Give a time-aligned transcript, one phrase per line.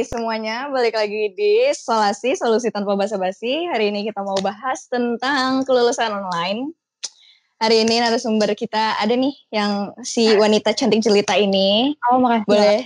[0.00, 3.68] Hai semuanya, balik lagi di Solasi, Solusi Tanpa Basa-Basi.
[3.68, 6.72] Hari ini kita mau bahas tentang kelulusan online.
[7.60, 11.92] Hari ini narasumber kita ada nih yang si wanita cantik jelita ini.
[12.08, 12.48] Oh, makasih.
[12.48, 12.80] Boleh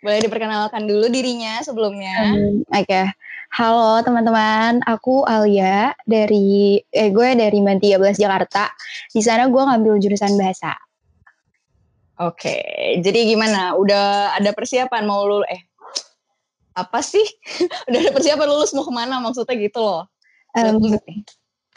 [0.00, 2.32] boleh diperkenalkan dulu dirinya sebelumnya.
[2.32, 2.88] Um, Oke.
[2.88, 3.04] Okay.
[3.52, 8.72] Halo teman-teman, aku Alia dari eh gue dari Man 13 Jakarta.
[9.12, 10.72] Di sana gue ngambil jurusan bahasa.
[12.16, 12.64] Oke,
[13.04, 13.76] jadi gimana?
[13.76, 15.68] Udah ada persiapan mau lulus eh
[16.74, 17.24] apa sih?
[17.88, 20.04] Udah ada persiapan lulus mau ke mana maksudnya gitu loh.
[20.54, 20.98] Um,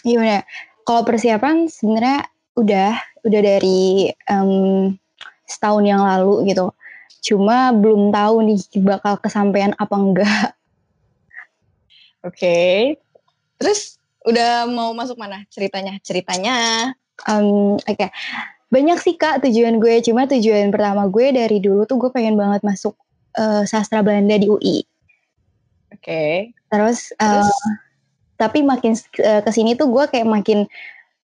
[0.01, 0.41] gimana?
[0.83, 2.93] Kalau persiapan sebenarnya udah
[3.25, 4.93] udah dari um,
[5.47, 6.69] setahun yang lalu gitu.
[7.23, 10.49] Cuma belum tahu nih bakal kesampaian apa enggak.
[12.27, 12.35] Oke.
[12.35, 12.73] Okay.
[13.61, 13.95] Terus
[14.27, 15.95] udah mau masuk mana ceritanya?
[16.03, 16.55] Ceritanya.
[17.29, 17.95] Um, Oke.
[17.95, 18.09] Okay.
[18.73, 20.01] Banyak sih kak tujuan gue.
[20.03, 22.97] Cuma tujuan pertama gue dari dulu tuh gue pengen banget masuk
[23.37, 24.83] uh, sastra Belanda di UI.
[25.93, 26.01] Oke.
[26.01, 26.33] Okay.
[26.73, 27.53] Terus, uh, Terus,
[28.37, 30.65] tapi makin uh, ke sini tuh gue kayak makin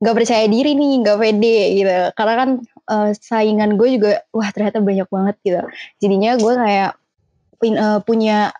[0.03, 1.97] gak percaya diri nih, gak pede gitu.
[2.19, 2.51] Karena kan
[2.91, 5.61] uh, saingan gue juga, wah ternyata banyak banget gitu.
[6.03, 6.93] Jadinya gue kayak
[7.63, 8.53] pin, uh, punya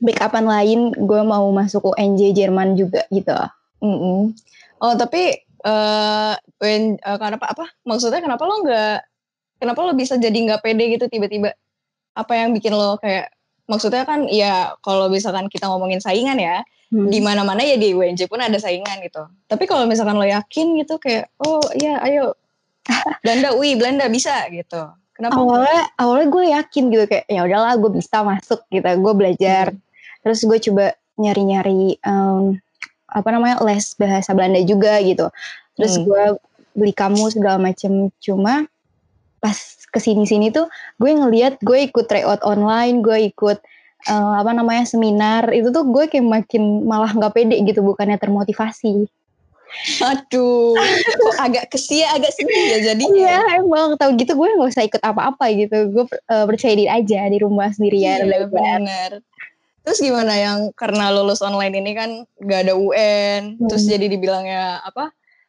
[0.00, 3.34] backupan lain, gue mau masuk UNJ Jerman juga gitu.
[3.84, 4.20] Mm -hmm.
[4.78, 7.66] Oh tapi uh, when, uh, kenapa apa?
[7.86, 8.98] Maksudnya kenapa lo nggak,
[9.58, 11.54] kenapa lo bisa jadi nggak pede gitu tiba-tiba?
[12.18, 13.30] Apa yang bikin lo kayak
[13.70, 17.12] maksudnya kan ya kalau misalkan kita ngomongin saingan ya hmm.
[17.12, 19.22] di mana-mana ya di UNJ pun ada saingan gitu.
[19.46, 22.34] Tapi kalau misalkan lo yakin gitu kayak oh iya ayo
[23.22, 24.88] Belanda UI Belanda bisa gitu.
[25.18, 25.34] Kenapa?
[25.34, 28.86] Awalnya awalnya gue yakin gitu kayak ya udahlah gue bisa masuk gitu.
[29.02, 29.74] Gue belajar.
[29.74, 29.80] Hmm.
[30.24, 30.84] Terus gue coba
[31.18, 32.54] nyari-nyari um,
[33.08, 35.26] apa namanya les bahasa Belanda juga gitu.
[35.74, 36.04] Terus hmm.
[36.06, 36.22] gue
[36.78, 38.14] beli kamu segala macam.
[38.22, 38.64] Cuma
[39.38, 40.68] pas ke sini-sini tuh
[41.00, 43.58] gue ngeliat gue ikut tryout online, gue ikut
[44.06, 49.08] uh, apa namanya seminar itu tuh gue kayak makin malah nggak pede gitu bukannya termotivasi.
[50.00, 50.72] Aduh,
[51.20, 53.04] kok agak kesia, agak sedih ya jadi.
[53.04, 55.92] Iya emang tahu gitu gue nggak usah ikut apa-apa gitu.
[55.92, 58.24] Gue uh, percaya diri aja di rumah sendirian.
[58.24, 59.10] Iya benar.
[59.84, 62.10] Terus gimana yang karena lulus online ini kan
[62.44, 63.72] gak ada UN, hmm.
[63.72, 65.08] terus jadi dibilangnya apa?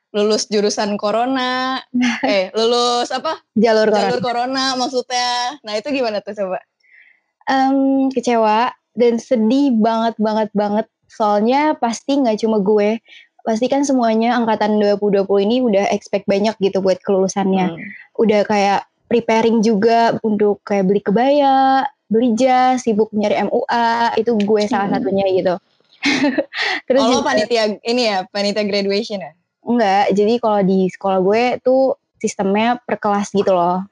[0.09, 1.81] Lulus jurusan corona,
[2.25, 3.37] eh lulus apa?
[3.53, 4.73] Jalur, jalur corona.
[4.73, 5.61] maksudnya.
[5.61, 6.59] Nah itu gimana tuh coba?
[7.49, 10.85] Um, kecewa dan sedih banget banget banget.
[11.09, 13.01] Soalnya pasti nggak cuma gue,
[13.41, 17.73] pasti kan semuanya angkatan 2020 ini udah expect banyak gitu buat kelulusannya.
[17.73, 17.81] Hmm.
[18.21, 24.61] Udah kayak preparing juga untuk kayak beli kebaya, beli jas, sibuk nyari MUA, itu gue
[24.69, 24.95] salah hmm.
[25.01, 25.55] satunya gitu.
[26.87, 29.33] Terus oh, panitia ini ya, panitia graduation ya?
[29.63, 33.83] Enggak, jadi kalau di sekolah gue tuh sistemnya per kelas gitu loh.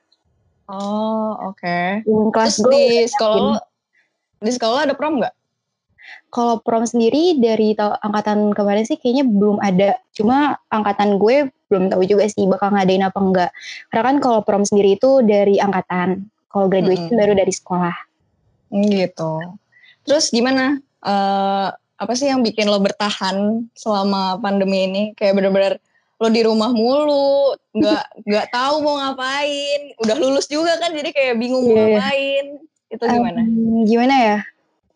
[0.67, 1.63] Oh, oke.
[1.63, 2.03] Okay.
[2.03, 3.59] Kelas Terus gue di sekolah
[4.43, 5.33] di sekolah ada prom nggak?
[6.27, 9.95] Kalau prom sendiri dari angkatan kemarin sih kayaknya belum ada.
[10.11, 13.51] Cuma angkatan gue belum tahu juga sih bakal ngadain apa enggak.
[13.91, 16.27] Karena kan kalau prom sendiri itu dari angkatan.
[16.47, 17.19] Kalau graduation hmm.
[17.19, 17.95] baru dari sekolah.
[18.71, 19.31] Gitu.
[20.07, 20.79] Terus gimana?
[21.03, 25.03] Uh, apa sih yang bikin lo bertahan selama pandemi ini?
[25.17, 25.73] Kayak bener-bener
[26.17, 29.97] lo di rumah mulu nggak nggak tahu mau ngapain.
[30.01, 31.73] Udah lulus juga kan jadi kayak bingung yeah.
[31.73, 31.85] mau iya.
[31.97, 32.45] ngapain.
[32.87, 33.41] Itu gimana?
[33.43, 34.37] Um, gimana ya?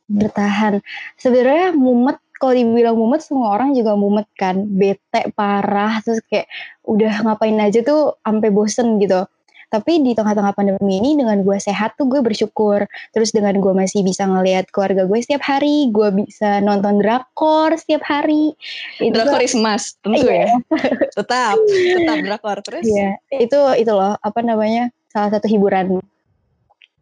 [0.07, 0.73] Bertahan.
[1.17, 4.65] Sebenarnya mumet kalau dibilang mumet semua orang juga mumet kan.
[4.65, 6.45] Bete parah terus kayak
[6.85, 9.25] udah ngapain aja tuh sampai bosen gitu
[9.71, 12.83] tapi di tengah-tengah pandemi ini dengan gue sehat tuh gue bersyukur.
[13.15, 18.03] Terus dengan gue masih bisa ngelihat keluarga gue setiap hari, gue bisa nonton drakor setiap
[18.03, 18.51] hari.
[18.99, 20.51] Itu drakor is must, tentu iya.
[20.51, 20.51] ya.
[21.23, 22.83] tetap, tetap drakor terus.
[22.83, 26.03] Iya, itu itu loh apa namanya salah satu hiburan.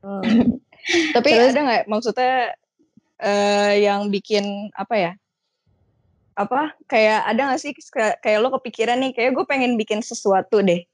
[0.06, 0.62] Hmm.
[1.18, 2.54] Tapi terus, ada nggak maksudnya
[3.18, 5.12] uh, yang bikin apa ya?
[6.38, 7.74] Apa kayak ada gak sih
[8.24, 10.86] kayak lo kepikiran nih kayak gue pengen bikin sesuatu deh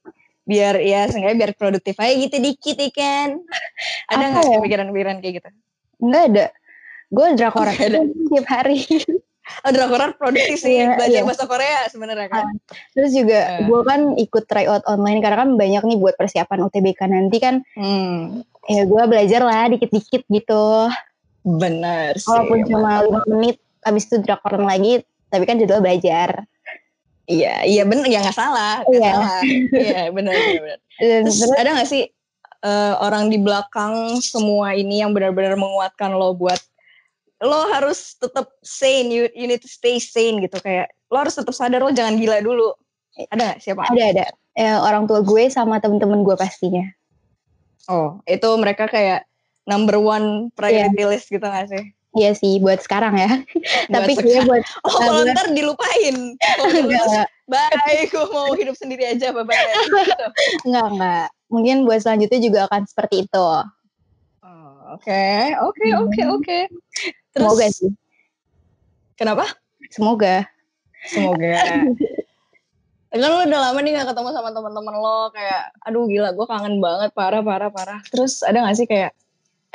[0.46, 3.42] biar ya seenggaknya biar produktif aja gitu dikit ikan
[4.14, 4.58] ada nggak ya?
[4.62, 5.50] pikiran-pikiran kayak gitu?
[6.02, 6.46] Nggak ada.
[7.10, 8.80] Gue drakor tiap hari.
[9.62, 10.82] Oh drakoran produktif sih.
[10.82, 11.26] Yeah, belajar yeah.
[11.26, 12.46] bahasa Korea sebenarnya kan.
[12.50, 12.58] Uh,
[12.98, 13.70] terus juga uh.
[13.70, 17.62] gue kan ikut tryout online karena kan banyak nih buat persiapan UTBK nanti kan.
[17.78, 18.42] Hmm.
[18.66, 20.90] ya gue belajar lah dikit-dikit gitu.
[21.46, 26.50] Benar sih walaupun cuma lima menit abis itu drakoran lagi tapi kan jadwal belajar
[27.26, 29.12] Iya, iya benar, ya nggak salah, iya.
[29.18, 29.42] salah.
[29.74, 30.80] Iya, benar, benar.
[31.26, 32.04] Terus ada nggak sih
[32.62, 36.62] uh, orang di belakang semua ini yang benar-benar menguatkan lo buat
[37.42, 41.54] lo harus tetap sane, you, you need to stay sane gitu kayak lo harus tetap
[41.54, 42.74] sadar lo jangan gila dulu.
[43.32, 43.90] Ada gak siapa?
[43.90, 44.26] Ada ada.
[44.56, 46.86] Eh, orang tua gue sama temen-temen gue pastinya.
[47.90, 49.28] Oh, itu mereka kayak
[49.66, 51.10] number one priority yeah.
[51.10, 51.95] list gitu gak sih?
[52.16, 53.44] Iya sih buat sekarang ya.
[53.92, 56.40] Tapi kayaknya buat Oh kalau ntar dilupain.
[56.40, 57.28] Kalau enggak.
[57.46, 59.54] Bye, gue mau hidup sendiri aja, bye bye.
[59.54, 60.28] Gitu.
[60.66, 61.28] enggak enggak.
[61.52, 63.48] Mungkin buat selanjutnya juga akan seperti itu.
[64.42, 65.28] Oh, oke,
[65.60, 66.36] oke, oke, hmm.
[66.40, 66.60] oke.
[67.36, 67.92] Semoga sih.
[69.20, 69.46] Kenapa?
[69.92, 70.48] Semoga.
[71.06, 71.60] Semoga.
[73.16, 76.84] kan lo udah lama nih gak ketemu sama teman-teman lo kayak aduh gila gue kangen
[76.84, 79.16] banget parah parah parah terus ada gak sih kayak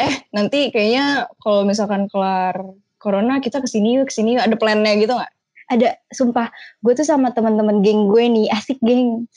[0.01, 2.57] eh nanti kayaknya kalau misalkan kelar
[3.01, 4.45] corona kita ke sini yuk ke sini yuk.
[4.45, 5.33] Ada plannya gitu nggak?
[5.73, 5.89] Ada.
[6.13, 6.49] Sumpah
[6.81, 8.47] gue tuh sama teman-teman geng gue nih.
[8.53, 9.29] Asik geng.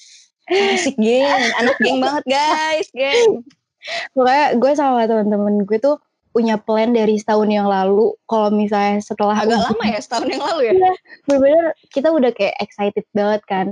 [0.48, 1.44] Asik geng.
[1.60, 2.88] Anak geng banget guys.
[2.92, 3.44] Geng.
[4.16, 6.00] Pokoknya gue sama teman-teman gue tuh
[6.34, 8.18] punya plan dari setahun yang lalu.
[8.26, 10.94] Kalau misalnya setelah agak lama ya setahun yang lalu ya, ya
[11.30, 13.68] bener-bener kita udah kayak excited banget kan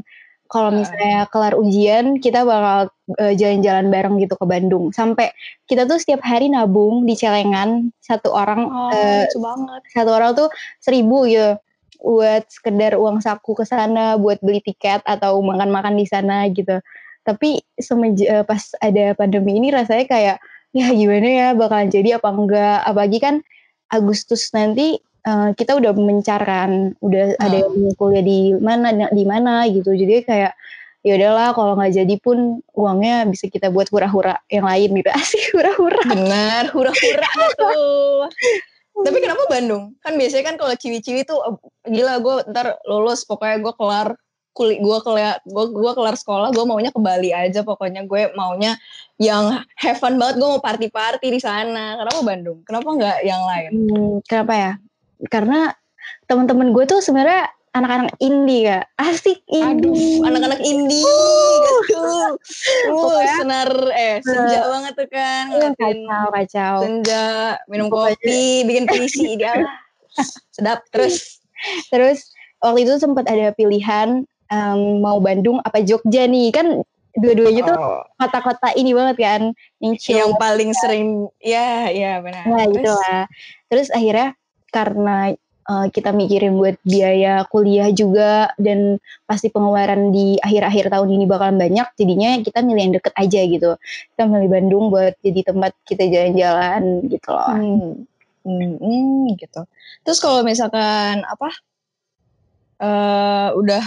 [0.51, 4.91] kalau misalnya kelar ujian kita bakal uh, jalan-jalan bareng gitu ke Bandung.
[4.91, 5.31] Sampai
[5.71, 9.81] kita tuh setiap hari nabung di celengan satu orang oh, uh, banget.
[9.95, 10.51] satu orang tuh
[10.83, 11.55] seribu gitu
[12.01, 16.83] buat sekedar uang saku ke sana buat beli tiket atau makan-makan di sana gitu.
[17.23, 20.37] Tapi semenjak uh, pas ada pandemi ini rasanya kayak
[20.75, 22.77] ya gimana ya bakalan jadi apa enggak?
[22.83, 23.35] Apalagi kan
[23.87, 27.43] Agustus nanti uh, kita udah mencarkan udah hmm.
[27.43, 29.93] ada yang kuliah di mana di mana gitu.
[29.93, 30.53] Jadi kayak
[31.01, 35.09] ya udahlah kalau nggak jadi pun uangnya bisa kita buat hura-hura yang lain gitu.
[35.19, 36.03] Asik hura-hura.
[36.09, 37.69] Benar hura-hura gitu
[39.01, 39.95] tapi kenapa Bandung?
[40.03, 41.39] Kan biasanya kan kalau ciwi-ciwi tuh
[41.87, 44.07] gila gue ntar lulus pokoknya gue kelar
[44.51, 48.75] kulit gue kelar gue gue kelar sekolah gue maunya ke Bali aja pokoknya gue maunya
[49.15, 51.97] yang have fun banget gue mau party party di sana.
[51.97, 52.59] Kenapa Bandung?
[52.67, 53.71] Kenapa nggak yang lain?
[53.71, 54.71] Hmm, kenapa ya
[55.29, 55.75] karena
[56.25, 58.83] teman-teman gue tuh sebenarnya anak-anak indie kak.
[58.99, 60.19] Asik indie.
[60.23, 61.03] Anak-anak indie
[61.87, 62.03] gitu.
[62.91, 65.45] Uh, senar eh senja uh, banget tuh kan
[65.79, 66.75] kacau kacau.
[66.83, 67.25] senja
[67.71, 68.15] minum Pokoknya.
[68.19, 69.55] kopi bikin puisi dia
[70.51, 71.39] sedap terus.
[71.93, 76.51] Terus waktu itu sempat ada pilihan um, mau Bandung apa Jogja nih.
[76.51, 78.03] Kan dua-duanya tuh oh.
[78.19, 79.41] kota-kota ini banget kan.
[79.79, 82.43] Yang, yang paling sering ya ya benar.
[82.51, 83.31] Nah gitu lah
[83.71, 84.35] terus akhirnya
[84.71, 85.35] karena
[85.67, 88.97] uh, kita mikirin buat biaya kuliah juga dan
[89.29, 93.71] pasti pengeluaran di akhir-akhir tahun ini bakalan banyak jadinya kita milih yang deket aja gitu.
[94.15, 96.81] Kita milih Bandung buat jadi tempat kita jalan-jalan
[97.11, 97.51] gitu loh.
[97.51, 97.93] Hmm.
[98.41, 99.61] Hmm, hmm, gitu.
[100.01, 101.49] Terus kalau misalkan apa
[102.81, 103.85] uh, udah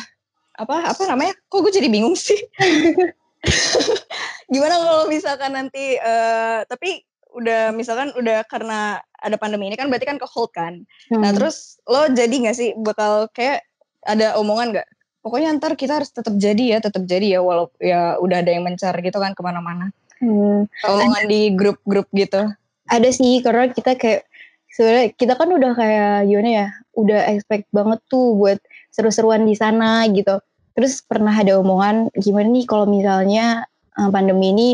[0.54, 1.34] apa apa namanya?
[1.50, 2.38] Kok gue jadi bingung sih?
[4.52, 7.04] Gimana kalau misalkan nanti uh, tapi
[7.34, 10.86] udah misalkan udah karena ada pandemi ini kan berarti kan ke hold kan.
[11.10, 11.22] Nah, hmm.
[11.22, 13.66] Nah terus lo jadi gak sih bakal kayak
[14.06, 14.88] ada omongan gak?
[15.24, 18.64] Pokoknya ntar kita harus tetap jadi ya, tetap jadi ya walau ya udah ada yang
[18.68, 19.88] mencar gitu kan ke mana-mana.
[20.20, 20.68] Hmm.
[20.84, 22.44] Omongan ada, di grup-grup gitu.
[22.92, 24.28] Ada sih karena kita kayak
[24.68, 28.60] sebenarnya kita kan udah kayak gimana ya, udah expect banget tuh buat
[28.92, 30.38] seru-seruan di sana gitu.
[30.76, 33.64] Terus pernah ada omongan gimana nih kalau misalnya
[33.96, 34.68] eh, pandemi ini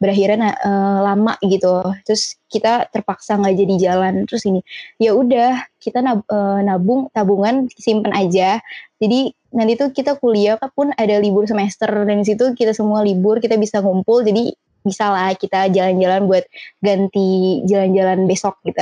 [0.00, 1.84] berakhirnya uh, lama gitu.
[2.08, 4.24] Terus kita terpaksa nggak jadi jalan.
[4.24, 4.64] Terus ini
[4.96, 8.58] ya udah kita nab, uh, nabung tabungan simpen aja.
[8.96, 11.92] Jadi nanti tuh kita kuliah pun ada libur semester.
[12.08, 14.24] Dan situ kita semua libur kita bisa ngumpul.
[14.24, 16.48] Jadi bisa lah kita jalan-jalan buat
[16.80, 18.80] ganti jalan-jalan besok gitu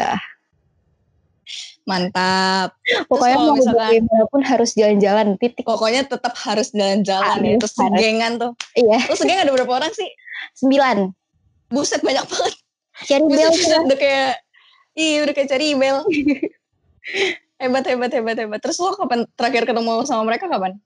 [1.88, 2.76] mantap.
[3.08, 5.64] Pokoknya mau misalkan, pun harus jalan-jalan titik.
[5.64, 7.56] Pokoknya tetap harus jalan-jalan ya.
[7.56, 8.52] Terus segengan tuh.
[8.76, 8.98] Iya.
[9.08, 10.08] Terus segeng ada berapa orang sih?
[10.60, 11.08] Sembilan.
[11.72, 12.54] Buset banyak banget.
[13.08, 13.50] Cari bel.
[13.88, 14.32] Udah kayak,
[14.92, 16.04] iya udah kayak cari bel.
[17.62, 18.60] hebat, hebat, hebat, hebat.
[18.60, 20.76] Terus lo kapan terakhir ketemu sama mereka kapan?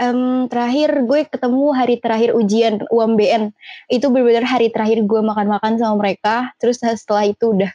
[0.00, 3.54] Um, terakhir gue ketemu hari terakhir ujian UMBN.
[3.88, 6.52] Itu benar-benar hari terakhir gue makan-makan sama mereka.
[6.58, 7.72] Terus setelah itu udah.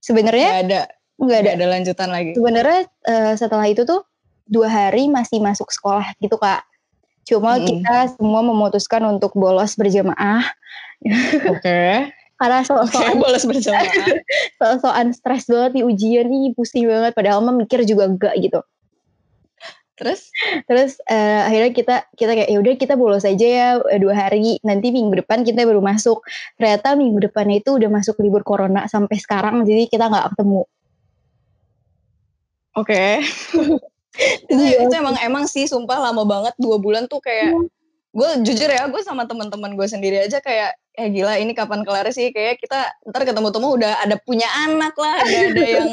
[0.00, 0.80] Sebenarnya ada.
[1.20, 1.50] Gak ada.
[1.52, 2.32] Gak ada lanjutan lagi.
[2.32, 4.00] Sebenarnya uh, setelah itu tuh
[4.48, 6.64] dua hari masih masuk sekolah gitu kak.
[7.28, 7.66] Cuma hmm.
[7.68, 10.42] kita semua memutuskan untuk bolos berjamaah.
[11.04, 11.60] Oke.
[11.60, 11.94] Okay.
[12.40, 14.16] Karena okay, bolos berjamaah.
[14.58, 17.12] so-soan stres banget di ujian nih, pusing banget.
[17.12, 18.64] Padahal mah mikir juga enggak gitu.
[20.00, 20.32] Terus?
[20.64, 24.56] Terus uh, akhirnya kita kita kayak ya udah kita bolos aja ya eh, dua hari.
[24.64, 26.24] Nanti minggu depan kita baru masuk.
[26.56, 30.64] Ternyata minggu depan itu udah masuk libur corona sampai sekarang, jadi kita nggak ketemu.
[32.78, 33.18] Oke.
[33.20, 33.76] Okay.
[34.50, 34.84] itu, iya.
[34.84, 37.62] itu emang emang sih sumpah lama banget dua bulan tuh kayak iya.
[38.10, 42.10] gue jujur ya gue sama teman-teman gue sendiri aja kayak eh gila ini kapan kelar
[42.10, 45.88] sih kayak kita ntar ketemu temu udah ada punya anak lah ada ada yang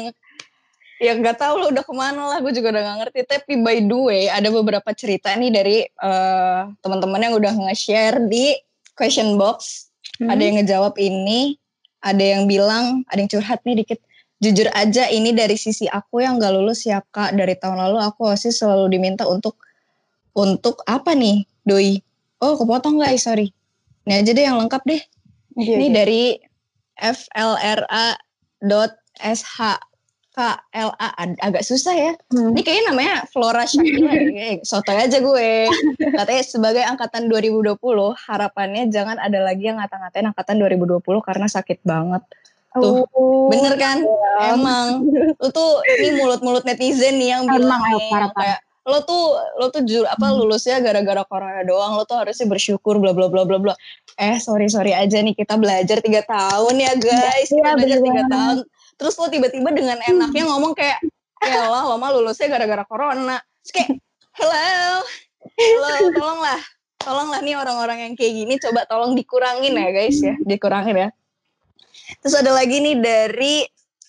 [0.98, 3.78] ya nggak tahu lo udah ke mana lah gue juga udah gak ngerti tapi by
[3.86, 8.58] the way ada beberapa cerita nih dari uh, teman-teman yang udah nge-share di
[8.98, 9.86] question box
[10.18, 10.26] hmm.
[10.26, 11.54] ada yang ngejawab ini
[12.02, 13.98] ada yang bilang, ada yang curhat nih dikit.
[14.38, 17.34] Jujur aja ini dari sisi aku yang gak lulus ya kak.
[17.34, 19.58] Dari tahun lalu aku sih selalu diminta untuk
[20.38, 21.98] untuk apa nih doi?
[22.38, 23.50] Oh kepotong guys sorry.
[24.06, 25.02] Ini aja deh yang lengkap deh.
[25.58, 25.94] Iya, Ini iya.
[25.94, 26.22] dari
[27.02, 27.88] flra.sh
[30.38, 32.12] KLA Ag- agak susah ya.
[32.30, 32.54] Hmm.
[32.54, 34.14] Ini kayaknya namanya Flora Shakila.
[34.68, 35.66] Soto aja gue.
[36.14, 37.74] Katanya sebagai angkatan 2020
[38.14, 42.22] harapannya jangan ada lagi yang ngata-ngatain angkatan 2020 karena sakit banget.
[42.76, 43.98] Tuh, Oh, Bener kan?
[44.04, 44.52] iya.
[44.52, 45.02] Emang.
[45.40, 49.04] Lu tuh ini mulut-mulut netizen nih yang Emang, bilang ayo, nih, parah, yang kayak lo
[49.04, 50.40] tuh lo tuh jujur apa Hmm.
[50.40, 53.74] lulusnya gara-gara corona doang lo tuh harusnya bersyukur bla bla bla bla bla
[54.16, 58.22] eh sorry sorry aja nih kita belajar tiga tahun ya guys kita Iya, belajar tiga
[58.32, 58.56] tahun
[58.96, 61.04] terus lo tiba-tiba dengan enaknya ngomong kayak
[61.44, 63.90] ya lah lama lulusnya gara-gara corona terus kayak
[64.40, 65.04] hello
[65.52, 66.60] hello tolonglah
[66.96, 71.08] tolonglah nih orang-orang yang kayak gini coba tolong dikurangin ya guys ya dikurangin ya
[72.20, 73.54] terus ada lagi nih dari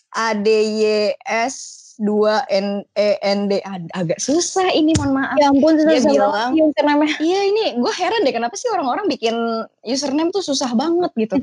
[0.09, 1.55] ADYS
[1.99, 6.07] 2 N E N D Ag- agak susah ini mohon maaf Ya ampun, Dia susah
[6.07, 7.15] bilang- banget sih username-nya.
[7.19, 9.35] Iya ini gue heran deh kenapa sih orang-orang bikin
[9.83, 11.35] username tuh susah banget gitu.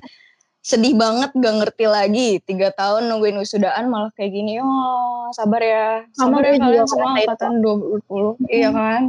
[0.65, 2.29] Sedih banget gak ngerti lagi.
[2.41, 4.59] Tiga tahun nungguin wisudaan malah kayak gini.
[4.59, 6.09] Oh sabar ya.
[6.17, 8.49] Sama Sabar ya gue kalian semua angkatan 20.
[8.49, 9.03] Iya kan.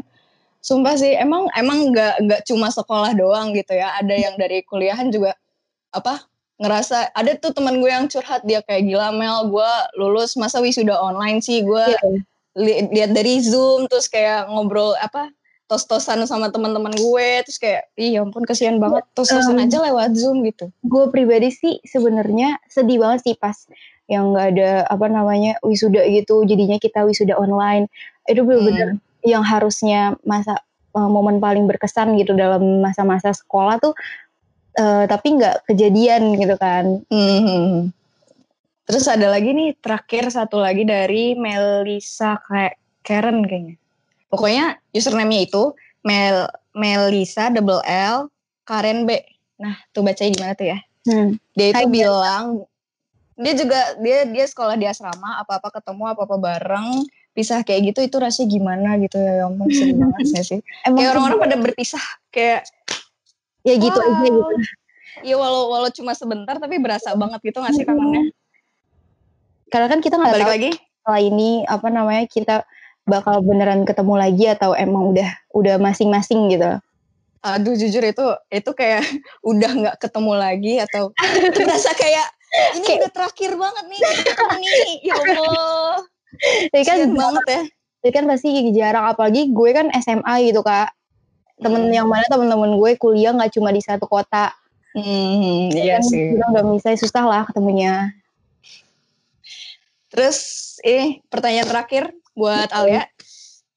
[0.60, 3.96] Sumpah sih emang emang gak, gak cuma sekolah doang gitu ya.
[3.96, 5.32] Ada yang dari kuliahan juga
[5.90, 6.28] apa
[6.58, 10.98] ngerasa ada tuh teman gue yang curhat dia kayak gila Mel gue lulus masa wisuda
[10.98, 12.00] online sih gue Iya.
[12.58, 15.30] li- lihat dari Zoom terus kayak ngobrol apa
[15.68, 20.16] tos-tosan sama teman-teman gue terus kayak ih ya ampun kesian banget tos-tosan Um, aja lewat
[20.16, 20.72] Zoom gitu.
[20.82, 23.54] Gue pribadi sih sebenarnya sedih banget sih pas
[24.08, 26.48] yang nggak ada apa namanya wisuda gitu.
[26.48, 27.92] Jadinya kita wisuda online.
[28.26, 29.04] Itu bener-bener Hmm.
[29.28, 30.64] yang harusnya masa
[30.96, 33.92] uh, momen paling berkesan gitu dalam masa-masa sekolah tuh.
[34.78, 37.02] Uh, tapi nggak kejadian gitu kan.
[37.10, 37.92] Hmm.
[38.88, 43.76] Terus ada lagi nih terakhir satu lagi dari Melisa kayak Karen kayaknya.
[44.32, 45.76] Pokoknya username-nya itu
[46.08, 48.32] Mel Melisa double L
[48.64, 49.20] Karen B.
[49.60, 50.80] Nah, tuh bacanya gimana tuh ya?
[51.08, 51.36] Hmm.
[51.58, 52.64] Dia itu Hai, bilang
[53.38, 57.06] dia juga dia dia sekolah di asrama apa-apa ketemu apa-apa bareng
[57.38, 60.60] pisah kayak gitu itu rasanya gimana gitu ya ya ampun sedih banget sih sih.
[60.90, 62.66] Emang Kayak orang-orang pada berpisah kayak
[63.68, 64.08] ya gitu wow.
[64.08, 64.56] aja gitu.
[65.26, 68.32] Iya walau walau cuma sebentar tapi berasa banget gitu gak sih kangennya?
[69.68, 72.56] Karena kan kita nggak Balik tahu lagi setelah ini apa namanya kita
[73.08, 76.80] bakal beneran ketemu lagi atau emang udah udah masing-masing gitu.
[77.46, 79.06] aduh jujur itu itu kayak
[79.56, 82.28] udah nggak ketemu lagi atau itu berasa kayak
[82.76, 85.96] ini Kayak- udah terakhir banget nih ketemu nih ya Allah
[86.74, 87.62] Jadi kan kasian banget ya
[88.04, 90.94] jadi kan pasti jarang apalagi gue kan SMA gitu kak.
[91.58, 91.94] Temen Hmm.
[91.94, 94.54] yang mana temen-temen gue kuliah nggak cuma di satu kota.
[94.94, 98.14] hmm, iya kan sih Kita udah misalnya susah lah ketemunya.
[100.08, 100.38] terus
[100.82, 103.06] ini pertanyaan terakhir buat Alia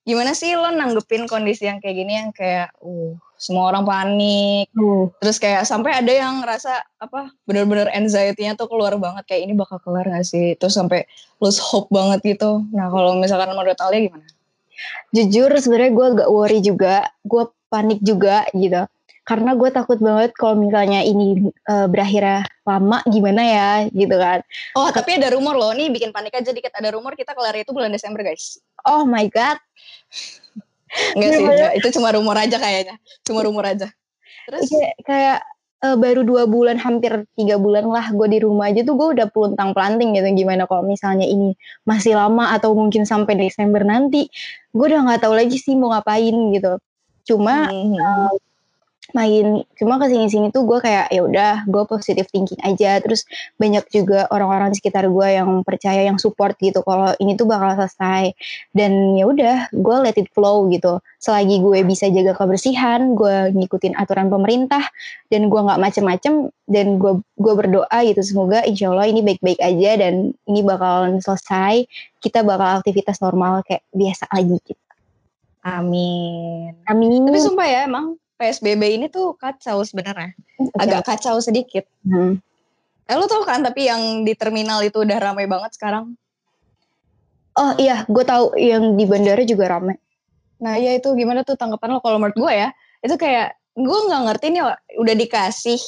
[0.01, 5.09] gimana sih lo nanggepin kondisi yang kayak gini yang kayak uh semua orang panik Uh.
[5.19, 9.81] terus kayak sampai ada yang ngerasa apa bener-bener anxiety-nya tuh keluar banget kayak ini bakal
[9.81, 11.05] keluar gak sih terus sampai
[11.41, 14.27] lose hope banget gitu nah kalau misalkan menurut Alia gimana
[15.13, 18.85] Jujur sebenarnya gue agak worry juga, gue panik juga gitu.
[19.23, 24.43] Karena gue takut banget kalau misalnya ini eh, berakhir lama gimana ya gitu kan.
[24.75, 25.71] Oh, tapi ada rumor loh.
[25.71, 26.75] Nih bikin panik aja dikit.
[26.75, 28.59] Ada rumor kita kelar itu bulan Desember, guys.
[28.83, 29.57] Oh my god.
[31.15, 31.73] Enggak sih, enggak.
[31.79, 32.99] itu cuma rumor aja kayaknya.
[33.23, 33.87] Cuma rumor aja.
[34.51, 35.39] Terus kayak, kayak
[35.87, 39.27] eh, baru dua bulan hampir tiga bulan lah gue di rumah aja tuh gue udah
[39.31, 41.55] peluntang pelanting gitu gimana kalau misalnya ini
[41.87, 44.27] masih lama atau mungkin sampai Desember nanti
[44.75, 46.83] gue udah nggak tahu lagi sih mau ngapain gitu
[47.31, 48.35] cuma Hmm.
[49.11, 53.03] main cuma ke sini sini tuh gue kayak ya udah gue positive thinking aja.
[53.03, 53.27] Terus
[53.59, 57.75] banyak juga orang-orang di sekitar gue yang percaya yang support gitu kalau ini tuh bakal
[57.75, 58.31] selesai.
[58.71, 61.03] Dan ya udah gue let it flow gitu.
[61.19, 64.87] Selagi gue bisa jaga kebersihan gue ngikutin aturan pemerintah
[65.27, 69.91] dan gue nggak macem-macem dan gue gue berdoa gitu semoga insya Allah ini baik-baik aja
[70.07, 71.83] dan ini bakalan selesai.
[72.23, 74.90] Kita bakal aktivitas normal kayak biasa lagi gitu
[75.61, 76.73] Amin.
[76.89, 80.33] amin Tapi sumpah ya emang PSBB ini tuh kacau sebenarnya.
[80.81, 81.85] Agak kacau sedikit.
[82.09, 82.41] Hmm.
[83.05, 86.17] Eh lu tau kan tapi yang di terminal itu udah ramai banget sekarang.
[87.61, 89.99] oh iya gue tahu yang di bandara juga rame
[90.63, 92.69] Nah iya itu gimana tuh tanggapan lo kalau menurut gue ya.
[93.05, 94.63] Itu kayak gue nggak ngerti nih
[94.97, 95.81] udah dikasih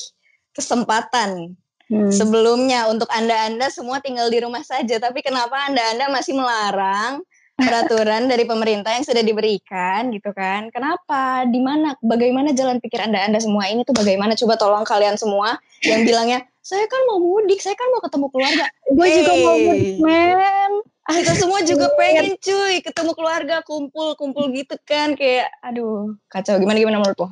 [0.52, 1.56] kesempatan
[1.92, 2.08] Hmm.
[2.08, 4.96] sebelumnya untuk anda-anda semua tinggal di rumah saja.
[4.96, 7.20] Tapi kenapa anda-anda masih melarang
[7.59, 10.73] peraturan dari pemerintah yang sudah diberikan gitu kan?
[10.73, 11.44] Kenapa?
[11.49, 11.94] Di mana?
[12.00, 14.32] Bagaimana jalan pikir anda-anda semua ini tuh bagaimana?
[14.37, 18.64] Coba tolong kalian semua yang bilangnya saya kan mau mudik, saya kan mau ketemu keluarga.
[18.87, 19.64] Gue juga mau Hey.
[19.66, 20.73] mudik, men.
[21.02, 27.02] Kita semua juga pengen cuy ketemu keluarga, kumpul-kumpul gitu kan kayak aduh, kacau gimana gimana
[27.02, 27.28] menurut lo?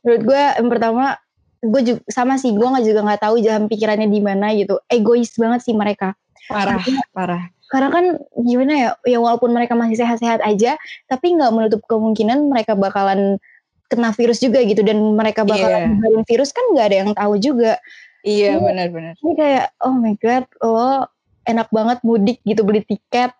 [0.00, 1.04] Menurut gue yang pertama
[1.60, 5.36] gue juga sama sih gue nggak juga nggak tahu jalan pikirannya di mana gitu egois
[5.36, 6.16] banget sih mereka
[6.48, 6.80] Parah,
[7.12, 7.52] parah.
[7.70, 10.74] Karena kan gimana ya ya walaupun mereka masih sehat-sehat aja
[11.06, 13.38] tapi nggak menutup kemungkinan mereka bakalan
[13.90, 14.86] kena virus juga gitu.
[14.86, 17.76] Dan mereka bakalan nyebarin virus kan nggak ada yang tahu juga.
[18.22, 18.62] Iya, Iya.
[18.62, 19.14] benar-benar.
[19.18, 21.08] ini kayak oh my god lo
[21.48, 23.34] enak banget mudik gitu beli tiket.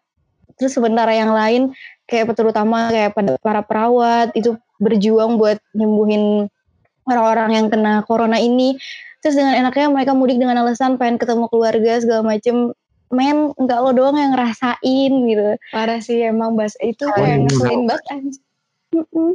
[0.58, 1.72] Terus sementara yang lain
[2.10, 6.50] kayak terutama kayak pada para perawat itu berjuang buat nyembuhin
[7.06, 8.76] orang-orang yang kena corona ini.
[9.20, 12.72] Terus dengan enaknya mereka mudik dengan alasan pengen ketemu keluarga segala macem
[13.10, 17.26] men nggak lo doang yang ngerasain gitu Parah sih emang Bas itu Parah.
[17.26, 18.42] kayak ngeselin banget anjir.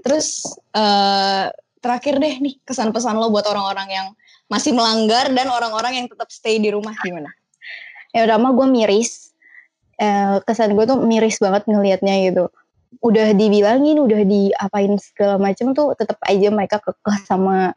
[0.04, 0.28] Terus
[0.76, 1.46] eh
[1.84, 4.08] terakhir deh nih kesan pesan lo buat orang-orang yang
[4.50, 7.30] masih melanggar dan orang-orang yang tetap stay di rumah gimana?
[8.16, 9.36] ya udah mah gue miris
[9.96, 12.52] Eh, kesan gue tuh miris banget ngelihatnya gitu
[13.00, 17.72] udah dibilangin udah diapain segala macem tuh tetap aja mereka kekeh sama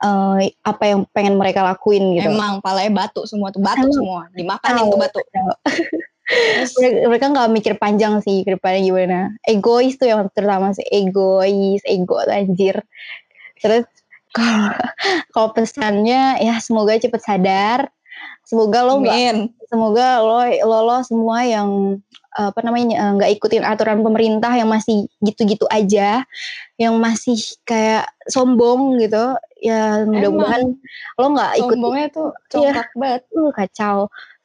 [0.00, 3.96] eh, apa yang pengen mereka lakuin gitu Emang palanya batu semua tuh batu Emang.
[3.96, 4.92] semua dimakanin Tahu.
[4.92, 5.20] tuh batu.
[7.10, 9.18] Mereka, nggak mikir panjang sih ke depannya gimana
[9.50, 12.86] egois tuh yang terutama sih egois ego anjir
[13.58, 13.82] terus
[15.34, 17.90] kalau pesannya ya semoga cepet sadar
[18.46, 19.50] semoga lo nggak.
[19.70, 22.02] Semoga lo lo, lo semua yang
[22.34, 26.22] apa namanya eh, nggak ikutin aturan pemerintah yang masih gitu-gitu aja
[26.78, 30.74] yang masih kayak sombong gitu ya mudah-mudahan
[31.18, 33.22] lo nggak ikut Sombongnya tuh congkak banget.
[33.34, 33.96] uh, kacau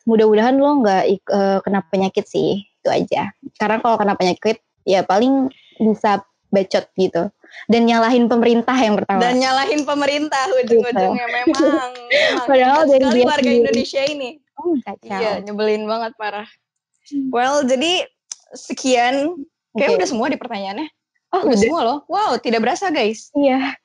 [0.05, 5.49] mudah-mudahan lo nggak eh, kena penyakit sih itu aja karena kalau kena penyakit ya paling
[5.81, 6.21] bisa
[6.53, 7.29] bacot gitu
[7.67, 11.55] dan nyalahin pemerintah yang pertama Dan nyalahin pemerintah ujung-ujungnya memang.
[11.55, 11.91] memang
[12.49, 13.49] Padahal dari dia warga.
[13.49, 14.44] Indonesia ini.
[14.59, 16.47] Oh, kacau Iya, nyebelin banget parah.
[17.11, 17.29] Hmm.
[17.29, 18.07] Well, jadi
[18.55, 19.35] sekian.
[19.75, 19.97] Kayak Oke.
[19.99, 20.87] udah semua di pertanyaannya.
[21.35, 21.99] oh udah udah semua loh.
[22.07, 23.27] Wow, tidak berasa guys.
[23.35, 23.75] iya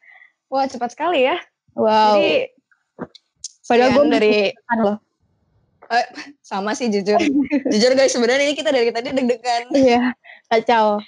[0.50, 1.38] Wah, cepat sekali ya.
[1.74, 2.50] wow Jadi
[3.66, 4.50] Padahal gua dari
[4.82, 4.98] loh
[5.90, 6.06] eh,
[6.42, 7.18] sama sih jujur.
[7.74, 9.74] jujur guys, sebenarnya ini kita dari tadi deg-degan.
[9.74, 10.14] iya
[10.46, 11.02] kacau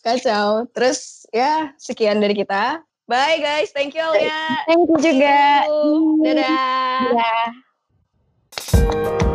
[0.00, 0.64] Kacau.
[0.72, 2.80] Terus ya, sekian dari kita.
[3.04, 4.64] Bye guys, thank you Alia.
[4.70, 6.22] thank you juga See you.
[6.24, 7.68] Dadah.
[8.80, 9.29] you